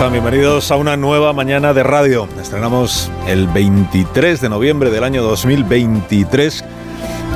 [0.00, 0.12] Están?
[0.12, 2.26] Bienvenidos a una nueva mañana de radio.
[2.40, 6.64] Estrenamos el 23 de noviembre del año 2023,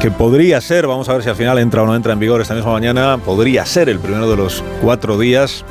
[0.00, 2.40] que podría ser, vamos a ver si al final entra o no entra en vigor
[2.40, 5.62] esta misma mañana, podría ser el primero de los cuatro días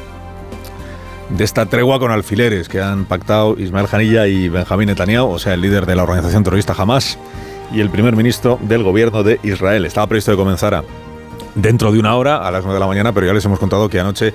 [1.29, 5.55] de esta tregua con alfileres que han pactado Ismael Janilla y Benjamín Netanyahu, o sea,
[5.55, 7.17] el líder de la organización terrorista Hamas
[7.71, 9.85] y el primer ministro del gobierno de Israel.
[9.87, 10.83] Estaba previsto que comenzara
[11.55, 13.89] dentro de una hora, a las 9 de la mañana, pero ya les hemos contado
[13.89, 14.31] que anoche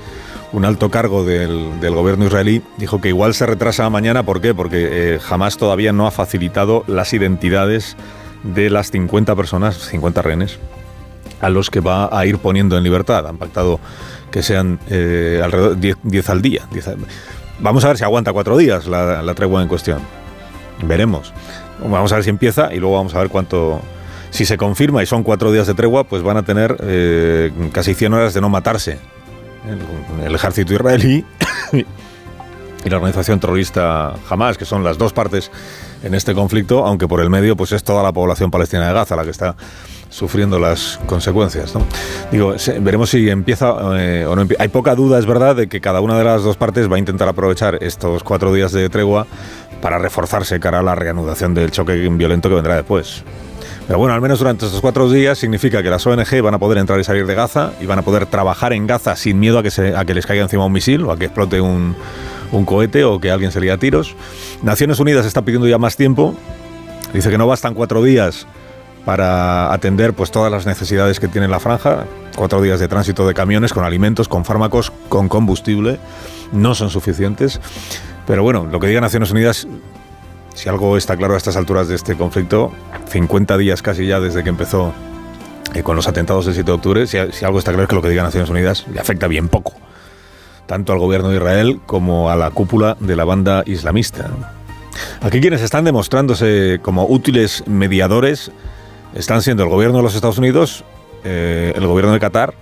[0.53, 4.23] un alto cargo del, del, gobierno israelí dijo que igual se retrasa mañana.
[4.23, 4.55] ¿Por qué?
[4.55, 7.97] Porque eh, jamás todavía no ha facilitado las identidades
[8.43, 10.59] de las 50 personas, 50 rehenes,
[11.41, 13.27] a los que va a ir poniendo en libertad.
[13.27, 13.81] Han pactado
[14.31, 16.67] que sean eh, alrededor de 10, al día.
[16.73, 16.91] 10
[17.61, 20.01] Vamos a ver si aguanta cuatro días la, la tregua en cuestión.
[20.83, 21.33] Veremos.
[21.83, 23.81] Vamos a ver si empieza y luego vamos a ver cuánto,
[24.31, 27.95] si se confirma y son cuatro días de tregua, pues van a tener eh, casi
[27.95, 28.99] 100 horas de no matarse.
[30.25, 31.25] El, ejército israelí
[31.73, 35.51] y la organización terrorista Hamas, que son las dos partes
[36.03, 39.17] en este conflicto, aunque por el medio pues es toda la población palestina de Gaza
[39.17, 39.57] la que está
[40.11, 41.75] sufriendo las consecuencias.
[41.75, 41.83] ¿no?
[42.33, 44.63] Digo, veremos si empieza eh, o no empieza.
[44.63, 46.99] Hay poca duda, es verdad, de que cada una de las dos partes va a
[46.99, 49.27] intentar aprovechar estos cuatro días de tregua
[49.83, 53.23] para reforzarse cara a la reanudación del choque violento que vendrá después.
[53.89, 56.77] Pero bueno, al menos durante estos cuatro días significa que las ONG van a poder
[56.77, 59.63] entrar y salir de Gaza y van a poder trabajar en Gaza sin miedo a
[59.63, 61.97] que, a que les caiga encima un misil o a que explote un,
[62.53, 64.15] un cohete o que alguien se lía a tiros.
[64.63, 66.35] Naciones Unidas está pidiendo ya más tiempo.
[67.15, 68.47] Dice que no bastan cuatro días
[69.07, 72.05] para atender pues, todas las necesidades que tiene la franja.
[72.37, 75.99] Cuatro días de tránsito de camiones con alimentos, con fármacos, con combustible.
[76.53, 77.59] No son suficientes.
[78.27, 79.67] Pero bueno, lo que diga Naciones Unidas
[80.59, 82.73] si algo está claro a estas alturas de este conflicto,
[83.07, 84.93] 50 días casi ya desde que empezó
[85.73, 87.95] eh, con los atentados del 7 de octubre, si, si, algo está claro es que
[87.95, 89.75] lo que diga Naciones Unidas le afecta bien poco,
[90.67, 94.31] tanto al gobierno de Israel como a la cúpula de la banda islamista.
[95.21, 98.51] Aquí quienes están demostrándose como útiles mediadores
[99.15, 100.83] están siendo el gobierno de los Estados Unidos,
[101.23, 102.55] eh, el gobierno de Qatar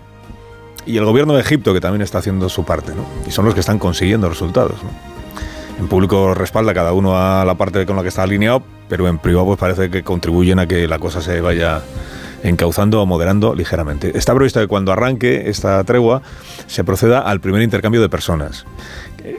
[0.84, 3.06] y el gobierno de Egipto, que también está haciendo su parte, ¿no?
[3.26, 4.74] y son los que están consiguiendo resultados.
[4.82, 5.15] ¿no?
[5.78, 9.18] En público respalda cada uno a la parte con la que está alineado, pero en
[9.18, 11.82] privado pues parece que contribuyen a que la cosa se vaya
[12.42, 14.16] encauzando o moderando ligeramente.
[14.16, 16.22] Está previsto que cuando arranque esta tregua
[16.66, 18.64] se proceda al primer intercambio de personas.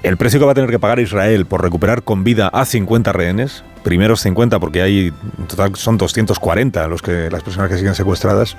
[0.03, 3.13] El precio que va a tener que pagar Israel por recuperar con vida a 50
[3.13, 7.95] rehenes, primeros 50 porque hay en total son 240 los que las personas que siguen
[7.95, 8.57] secuestradas,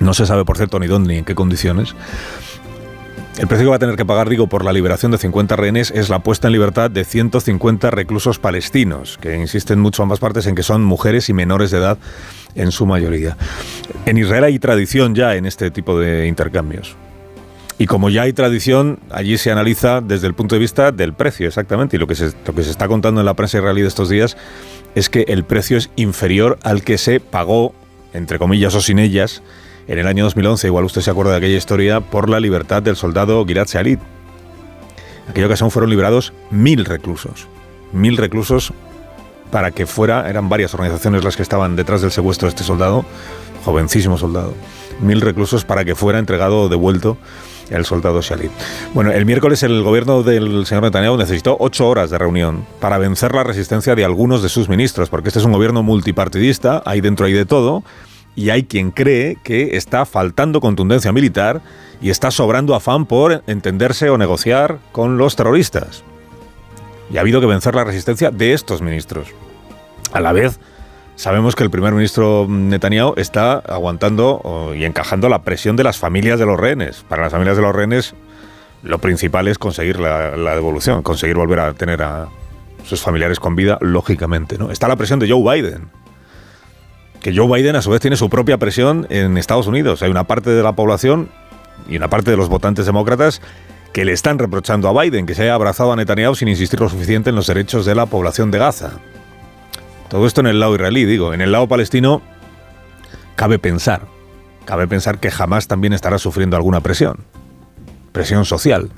[0.00, 1.94] no se sabe por cierto ni dónde ni en qué condiciones.
[3.38, 5.90] El precio que va a tener que pagar, digo, por la liberación de 50 rehenes
[5.90, 10.54] es la puesta en libertad de 150 reclusos palestinos, que insisten mucho ambas partes en
[10.54, 11.98] que son mujeres y menores de edad
[12.54, 13.36] en su mayoría.
[14.06, 16.96] En Israel hay tradición ya en este tipo de intercambios.
[17.76, 21.46] Y como ya hay tradición, allí se analiza desde el punto de vista del precio,
[21.46, 21.96] exactamente.
[21.96, 24.08] Y lo que se, lo que se está contando en la prensa israelí de estos
[24.08, 24.38] días
[24.94, 27.74] es que el precio es inferior al que se pagó,
[28.14, 29.42] entre comillas o sin ellas,
[29.88, 32.96] en el año 2011, igual usted se acuerda de aquella historia, por la libertad del
[32.96, 34.00] soldado Gilad Shalit.
[35.28, 37.48] Aquella ocasión fueron liberados mil reclusos.
[37.92, 38.72] Mil reclusos
[39.50, 43.04] para que fuera, eran varias organizaciones las que estaban detrás del secuestro de este soldado,
[43.64, 44.54] jovencísimo soldado.
[45.00, 47.16] Mil reclusos para que fuera entregado o devuelto
[47.70, 48.50] el soldado Shalit.
[48.94, 53.34] Bueno, el miércoles el gobierno del señor Netanyahu necesitó ocho horas de reunión para vencer
[53.34, 57.26] la resistencia de algunos de sus ministros, porque este es un gobierno multipartidista, ahí dentro
[57.26, 57.82] hay de todo,
[58.36, 61.62] y hay quien cree que está faltando contundencia militar
[62.02, 66.04] y está sobrando afán por entenderse o negociar con los terroristas.
[67.10, 69.28] Y ha habido que vencer la resistencia de estos ministros.
[70.12, 70.60] A la vez,
[71.14, 76.38] sabemos que el primer ministro Netanyahu está aguantando y encajando la presión de las familias
[76.38, 77.04] de los rehenes.
[77.08, 78.14] Para las familias de los rehenes,
[78.82, 82.28] lo principal es conseguir la, la devolución, conseguir volver a tener a
[82.84, 84.58] sus familiares con vida, lógicamente.
[84.58, 84.70] ¿no?
[84.70, 85.88] Está la presión de Joe Biden
[87.20, 90.02] que Joe Biden a su vez tiene su propia presión en Estados Unidos.
[90.02, 91.28] Hay una parte de la población
[91.88, 93.40] y una parte de los votantes demócratas
[93.92, 96.88] que le están reprochando a Biden que se haya abrazado a Netanyahu sin insistir lo
[96.88, 98.92] suficiente en los derechos de la población de Gaza.
[100.08, 101.34] Todo esto en el lado israelí, digo.
[101.34, 102.22] En el lado palestino
[103.34, 104.02] cabe pensar,
[104.64, 107.24] cabe pensar que jamás también estará sufriendo alguna presión.
[108.12, 108.90] Presión social.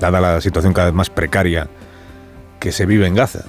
[0.00, 1.68] Dada la situación cada vez más precaria
[2.58, 3.44] que se vive en Gaza.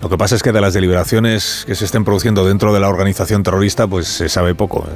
[0.00, 2.88] Lo que pasa es que de las deliberaciones que se estén produciendo dentro de la
[2.88, 4.86] organización terrorista, pues se sabe poco.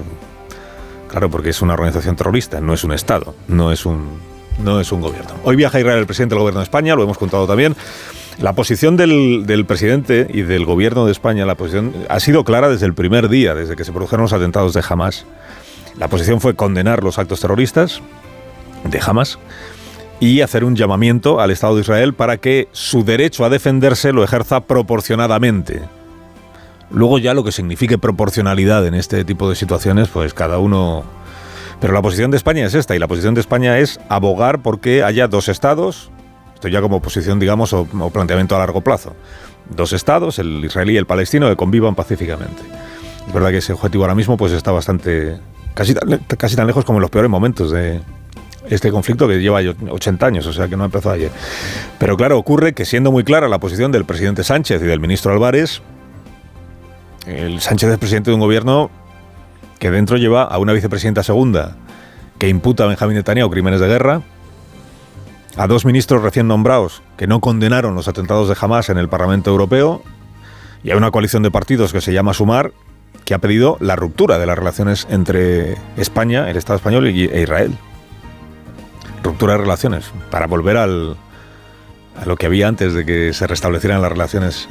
[1.09, 4.21] Claro, porque es una organización terrorista, no es un Estado, no es un,
[4.63, 5.31] no es un gobierno.
[5.43, 7.75] Hoy viaja a Israel el presidente del gobierno de España, lo hemos contado también.
[8.39, 12.69] La posición del, del, presidente y del gobierno de España, la posición ha sido clara
[12.69, 15.27] desde el primer día, desde que se produjeron los atentados de Hamas.
[15.99, 18.01] La posición fue condenar los actos terroristas
[18.85, 19.39] de Hamas
[20.21, 24.23] y hacer un llamamiento al Estado de Israel para que su derecho a defenderse lo
[24.23, 25.81] ejerza proporcionadamente.
[26.91, 31.05] Luego ya lo que signifique proporcionalidad en este tipo de situaciones, pues cada uno...
[31.81, 35.03] Pero la posición de España es esta, y la posición de España es abogar porque
[35.03, 36.11] haya dos estados,
[36.55, 39.17] esto ya como posición, digamos, o, planteamiento a largo plazo,
[39.71, 42.63] dos estados, el israelí y el palestino, que convivan pacíficamente.
[43.27, 45.39] Es verdad que ese objetivo ahora mismo pues está bastante,
[45.73, 45.95] casi
[46.37, 48.03] casi tan lejos como en los peores momentos de,
[48.71, 51.31] este conflicto que lleva 80 años, o sea que no empezó ayer.
[51.99, 55.33] Pero claro, ocurre que siendo muy clara la posición del presidente Sánchez y del ministro
[55.33, 55.83] Álvarez,
[57.27, 58.91] el Sánchez es presidente de un gobierno
[59.79, 61.77] que dentro lleva a una vicepresidenta segunda
[62.39, 64.23] que imputa a Benjamín Netanyahu crímenes de guerra,
[65.57, 69.51] a dos ministros recién nombrados que no condenaron los atentados de Hamas en el Parlamento
[69.51, 70.03] Europeo
[70.85, 72.73] y a una coalición de partidos que se llama Sumar
[73.25, 77.77] que ha pedido la ruptura de las relaciones entre España, el Estado español e Israel
[79.23, 81.17] ruptura de relaciones, para volver al,
[82.21, 84.69] a lo que había antes de que se restablecieran las relaciones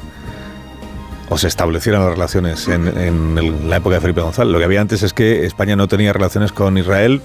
[1.30, 4.52] o se establecieran las relaciones en, en la época de Felipe González.
[4.52, 7.22] Lo que había antes es que España no tenía relaciones con Israel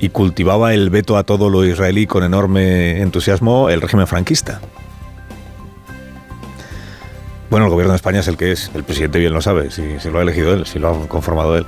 [0.00, 4.60] y cultivaba el veto a todo lo israelí con enorme entusiasmo el régimen franquista.
[7.50, 9.98] Bueno, el gobierno de España es el que es, el presidente bien lo sabe, si,
[10.00, 11.66] si lo ha elegido él, si lo ha conformado él.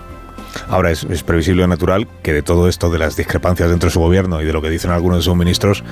[0.69, 4.01] Ahora es, previsible y natural que de todo esto, de las discrepancias dentro de su
[4.01, 5.85] gobierno y de lo que dicen algunos de sus ministros,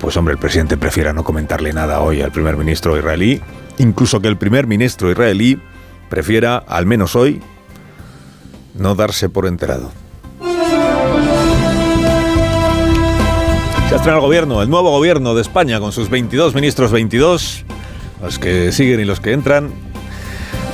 [0.00, 3.40] pues hombre, el presidente prefiera no comentarle nada hoy al primer ministro israelí,
[3.78, 5.60] incluso que el primer ministro israelí
[6.08, 7.40] prefiera, al menos hoy,
[8.74, 9.90] no darse por enterado.
[13.88, 17.64] Se estrena el gobierno, el nuevo gobierno de España, con sus 22 ministros, 22,
[18.22, 19.70] los que siguen y los que entran,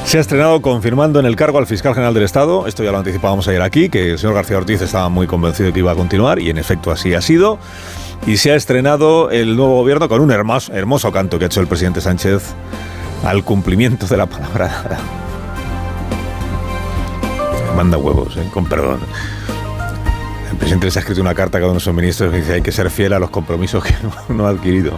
[0.05, 2.99] se ha estrenado confirmando en el cargo al fiscal general del Estado, esto ya lo
[2.99, 5.95] anticipábamos ayer aquí, que el señor García Ortiz estaba muy convencido de que iba a
[5.95, 7.59] continuar y en efecto así ha sido.
[8.27, 11.67] Y se ha estrenado el nuevo gobierno con un hermoso, canto que ha hecho el
[11.67, 12.55] presidente Sánchez
[13.25, 14.71] al cumplimiento de la palabra.
[17.77, 18.49] Manda huevos, ¿eh?
[18.53, 19.01] con perdón.
[20.51, 22.55] El presidente les ha escrito una carta a cada uno de sus ministros que dice
[22.55, 23.95] hay que ser fiel a los compromisos que
[24.29, 24.93] uno ha adquirido.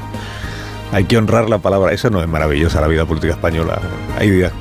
[0.93, 1.93] Hay que honrar la palabra.
[1.93, 3.81] Eso no es maravillosa la vida política española.
[4.19, 4.53] Hay días.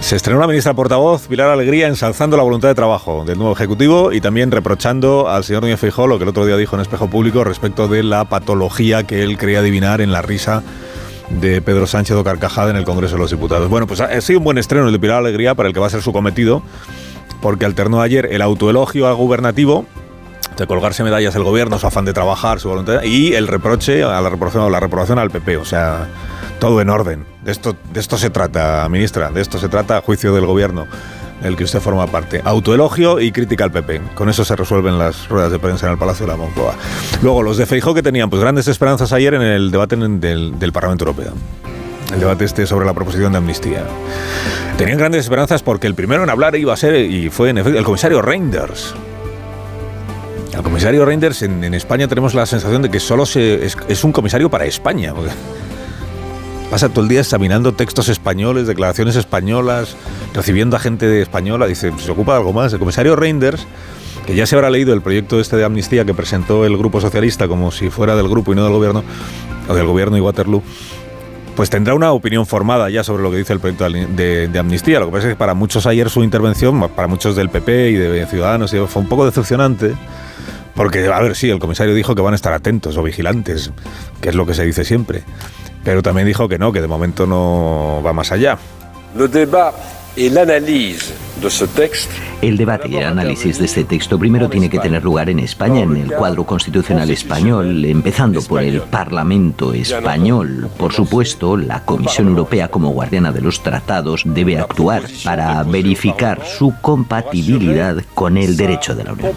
[0.00, 4.12] Se estrenó la ministra portavoz, Pilar Alegría, ensalzando la voluntad de trabajo del nuevo Ejecutivo
[4.12, 7.08] y también reprochando al señor Núñez Feijóo lo que el otro día dijo en Espejo
[7.08, 10.62] Público respecto de la patología que él creía adivinar en la risa
[11.28, 13.68] de Pedro Sánchez o Carcajada en el Congreso de los Diputados.
[13.68, 15.88] Bueno, pues ha sido un buen estreno el de Pilar Alegría para el que va
[15.88, 16.62] a ser su cometido,
[17.40, 19.86] porque alternó ayer el autoelogio al gubernativo,
[20.56, 24.20] de colgarse medallas el gobierno, su afán de trabajar, su voluntad, y el reproche a
[24.20, 25.56] la reprobación, la reprobación al PP.
[25.58, 26.06] O sea,
[26.58, 27.26] todo en orden.
[27.44, 30.86] De esto, de esto se trata, ministra, de esto se trata juicio del gobierno
[31.42, 32.40] del que usted forma parte.
[32.44, 34.00] Autoelogio y crítica al PP.
[34.14, 36.74] Con eso se resuelven las ruedas de prensa en el Palacio de la Moncloa.
[37.22, 40.72] Luego, los de Feijó que tenían pues grandes esperanzas ayer en el debate del, del
[40.72, 41.32] Parlamento Europeo.
[42.12, 43.84] El debate este sobre la proposición de amnistía.
[44.78, 47.78] Tenían grandes esperanzas porque el primero en hablar iba a ser, y fue en efecto,
[47.78, 48.94] el comisario Reinders.
[50.56, 54.04] El comisario Reinders en, en España tenemos la sensación de que solo se, es, es
[54.04, 55.12] un comisario para España.
[56.70, 59.96] Pasa todo el día examinando textos españoles, declaraciones españolas,
[60.32, 62.72] recibiendo a gente española, dice, se ocupa de algo más.
[62.72, 63.66] El comisario Reinders,
[64.26, 67.48] que ya se habrá leído el proyecto este de amnistía que presentó el Grupo Socialista
[67.48, 69.04] como si fuera del grupo y no del gobierno,
[69.68, 70.62] o del gobierno y Waterloo,
[71.54, 75.00] pues tendrá una opinión formada ya sobre lo que dice el proyecto de, de, amnistía.
[75.00, 77.94] Lo que pasa es que para muchos ayer su intervención, para muchos del PP y
[77.94, 79.94] de Ciudadanos, fue un poco decepcionante.
[80.76, 83.72] Porque, a ver, sí, el comisario dijo que van a estar atentos o vigilantes,
[84.20, 85.24] que es lo que se dice siempre.
[85.82, 88.58] Pero también dijo que no, que de momento no va más allá.
[90.16, 91.22] De
[92.40, 95.82] el debate y el análisis de este texto primero tiene que tener lugar en España,
[95.82, 100.70] en el cuadro constitucional español, empezando por el Parlamento español.
[100.78, 106.72] Por supuesto, la Comisión Europea, como guardiana de los tratados, debe actuar para verificar su
[106.80, 109.32] compatibilidad con el derecho de la Unión.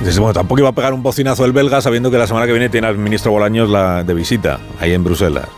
[0.00, 2.70] Bueno, tampoco iba a pegar un bocinazo el belga sabiendo que la semana que viene
[2.70, 5.48] tiene al ministro Bolaños la de visita, ahí en Bruselas.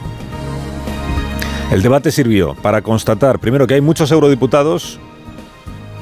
[1.70, 5.00] El debate sirvió para constatar, primero, que hay muchos eurodiputados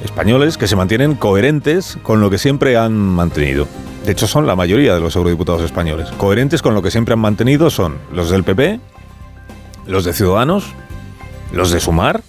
[0.05, 3.67] españoles que se mantienen coherentes con lo que siempre han mantenido.
[4.05, 6.11] De hecho, son la mayoría de los eurodiputados españoles.
[6.19, 8.79] Coherentes con lo que siempre han mantenido son los del PP,
[9.87, 10.67] los de Ciudadanos,
[11.51, 12.23] los de Sumar,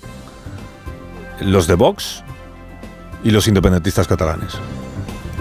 [1.41, 2.23] los de Vox
[3.23, 4.53] y los independentistas catalanes.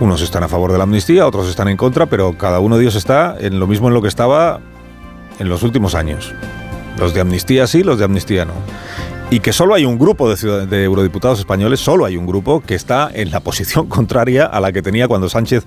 [0.01, 2.83] Unos están a favor de la amnistía, otros están en contra, pero cada uno de
[2.83, 4.59] ellos está en lo mismo en lo que estaba
[5.39, 6.35] en los últimos años.
[6.99, 8.55] Los de amnistía sí, los de amnistía no.
[9.31, 12.75] Y que solo hay un grupo de, de, eurodiputados españoles, solo hay un grupo que
[12.75, 15.65] está en la posición contraria a la que tenía cuando Sánchez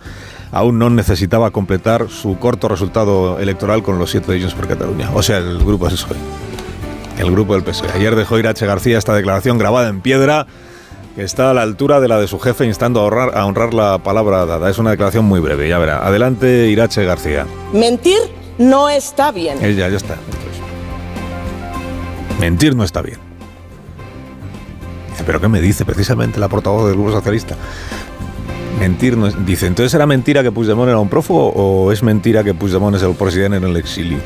[0.51, 5.09] aún no necesitaba completar su corto resultado electoral con los siete de ellos por Cataluña.
[5.13, 6.17] O sea, el grupo es PSOE.
[7.17, 7.91] El grupo del PSOE.
[7.93, 10.45] Ayer dejó Irache García esta declaración grabada en piedra
[11.17, 13.73] que está a la altura de la de su jefe instando a, honrar, a honrar
[13.73, 14.69] la palabra dada.
[14.69, 16.05] Es una declaración muy breve, ya verá.
[16.05, 17.47] Adelante, Irache García.
[17.73, 18.19] Mentir
[18.59, 19.57] no está bien.
[19.65, 20.15] Ella, ya está.
[22.39, 23.19] Mentir no está bien.
[25.25, 27.55] ¿Pero qué me dice precisamente la portavoz del Grupo Socialista?
[28.79, 29.45] Mentir no es...
[29.45, 33.03] Dice, ¿entonces era mentira que Puigdemont era un prófugo o es mentira que Puigdemont es
[33.03, 34.19] el presidente en el exilio?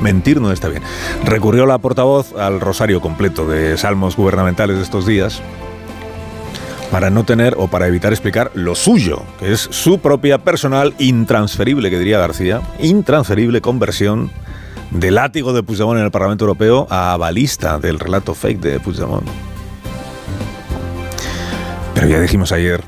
[0.00, 0.82] Mentir no está bien.
[1.24, 5.40] Recurrió la portavoz al rosario completo de salmos gubernamentales de estos días
[6.90, 11.90] para no tener o para evitar explicar lo suyo, que es su propia personal intransferible,
[11.90, 14.30] que diría García, intransferible conversión
[14.94, 19.28] del látigo de Puigdemont en el Parlamento Europeo a balista del relato fake de Puigdemont.
[21.94, 22.82] Pero ya dijimos ayer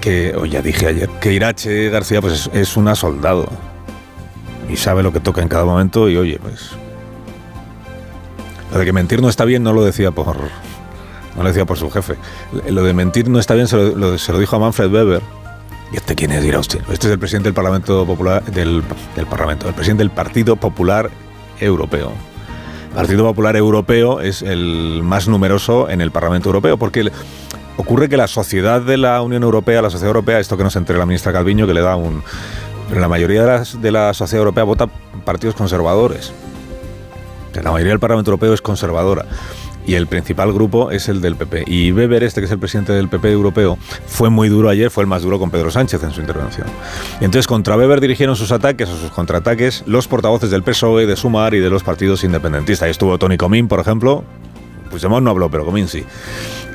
[0.00, 3.48] que, o ya dije ayer, que Irache García pues es, es una soldado
[4.68, 6.70] y sabe lo que toca en cada momento y oye, pues
[8.72, 11.76] lo de que mentir no está bien no lo decía por no lo decía por
[11.76, 12.14] su jefe.
[12.68, 15.20] Lo de mentir no está bien se lo, se lo dijo a Manfred Weber.
[15.92, 16.42] ¿Y este quién es?
[16.42, 16.80] Dirá usted.
[16.90, 18.82] Este es el presidente del Parlamento Popular del,
[19.28, 21.10] Parlamento, el presidente del Partido Popular
[21.60, 22.12] Europeo.
[22.90, 27.10] El Partido Popular Europeo es el más numeroso en el Parlamento Europeo porque
[27.76, 30.96] ocurre que la sociedad de la Unión Europea, la sociedad europea, esto que nos entre
[30.96, 32.22] la ministra Calviño, que le da un,
[32.88, 34.86] pero la mayoría de, las, de la sociedad europea vota
[35.24, 36.32] partidos conservadores.
[37.62, 39.26] La mayoría del Parlamento Europeo es conservadora.
[39.86, 41.64] Y el principal grupo es el del PP.
[41.66, 45.02] Y Weber, este que es el presidente del PP europeo, fue muy duro ayer, fue
[45.02, 46.66] el más duro con Pedro Sánchez en su intervención.
[47.20, 51.54] Entonces contra Weber dirigieron sus ataques o sus contraataques los portavoces del PSOE, de Sumar
[51.54, 52.86] y de los partidos independentistas.
[52.86, 54.24] Ahí estuvo Tony Comín, por ejemplo.
[54.90, 56.04] Puigdemont no habló, pero Comín sí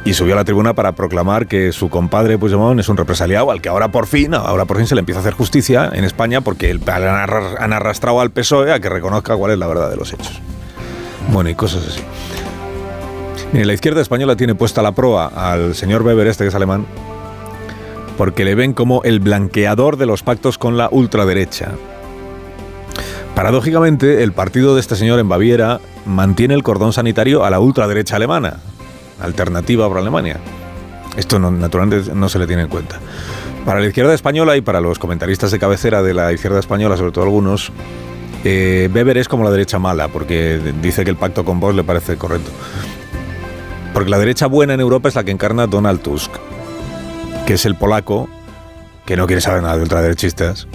[0.05, 3.61] y subió a la tribuna para proclamar que su compadre Puigdemont es un represaliado al
[3.61, 6.41] que ahora por fin, ahora por fin se le empieza a hacer justicia en España
[6.41, 10.41] porque han arrastrado al PSOE a que reconozca cuál es la verdad de los hechos.
[11.31, 12.01] Bueno, y cosas así.
[13.53, 16.85] La izquierda española tiene puesta la proa al señor Weber, este que es alemán,
[18.15, 21.71] porque le ven como el blanqueador de los pactos con la ultraderecha.
[23.33, 28.17] Paradójicamente, el partido de este señor en Baviera mantiene el cordón sanitario a la ultraderecha
[28.17, 28.57] alemana,
[29.19, 30.37] alternativa para Alemania.
[31.17, 32.99] Esto naturalmente no se le tiene en cuenta.
[33.65, 37.11] Para la izquierda española y para los comentaristas de cabecera de la izquierda española, sobre
[37.11, 37.71] todo algunos,
[38.43, 41.83] eh, Weber es como la derecha mala, porque dice que el pacto con Vox le
[41.83, 42.51] parece correcto.
[43.93, 46.31] Porque la derecha buena en Europa es la que encarna Donald Tusk,
[47.45, 48.29] que es el polaco
[49.05, 50.67] que no quiere saber nada de ultraderechistas,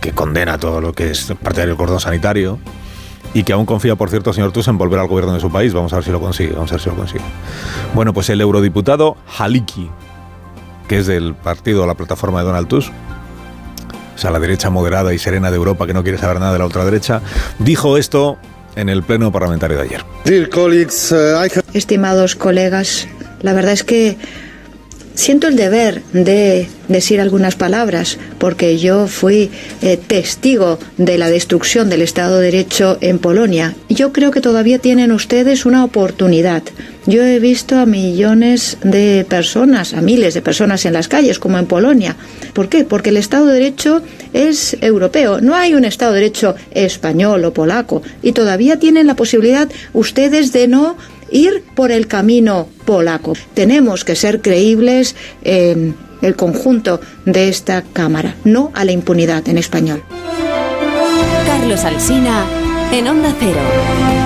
[0.00, 2.58] que condena todo lo que es parte del cordón sanitario,
[3.34, 5.72] y que aún confía, por cierto, señor Tusk, en volver al gobierno de su país.
[5.72, 7.24] Vamos a ver si lo consigue, vamos a ver si lo consigue.
[7.94, 9.90] Bueno, pues el eurodiputado Haliki,
[10.88, 12.92] que es del partido, la plataforma de Donald Tusk,
[14.14, 16.58] o sea, la derecha moderada y serena de Europa que no quiere saber nada de
[16.58, 17.22] la ultraderecha,
[17.58, 18.36] dijo esto
[18.76, 20.04] en el pleno parlamentario de ayer.
[20.24, 23.08] Uh, Estimados colegas,
[23.40, 24.16] la verdad es que
[25.14, 29.50] siento el deber de decir algunas palabras, porque yo fui
[29.80, 33.74] eh, testigo de la destrucción del Estado de Derecho en Polonia.
[33.88, 36.62] Yo creo que todavía tienen ustedes una oportunidad.
[37.06, 41.58] Yo he visto a millones de personas, a miles de personas en las calles, como
[41.58, 42.16] en Polonia.
[42.52, 42.84] ¿Por qué?
[42.84, 44.02] Porque el Estado de Derecho
[44.32, 45.40] es europeo.
[45.40, 48.02] No hay un Estado de Derecho español o polaco.
[48.22, 50.96] Y todavía tienen la posibilidad ustedes de no
[51.32, 53.34] ir por el camino polaco.
[53.54, 59.58] Tenemos que ser creíbles en el conjunto de esta Cámara, no a la impunidad en
[59.58, 60.02] español.
[61.46, 62.44] Carlos Alsina,
[62.92, 64.21] en Onda Cero.